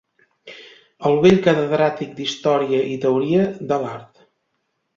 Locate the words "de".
3.73-3.81